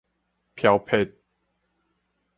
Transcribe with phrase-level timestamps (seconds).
[0.55, 1.13] 飄撇